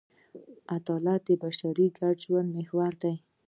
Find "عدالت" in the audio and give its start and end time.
0.75-1.21